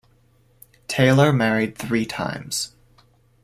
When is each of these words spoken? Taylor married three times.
Taylor 0.87 1.31
married 1.31 1.77
three 1.77 2.07
times. 2.07 2.73